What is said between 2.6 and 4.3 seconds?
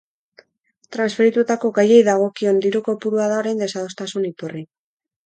diru kopurua da orain desadostasun